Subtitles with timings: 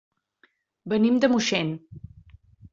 [0.95, 1.71] Venim de Moixent.